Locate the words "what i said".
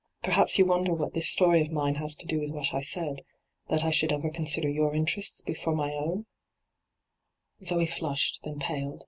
2.49-3.23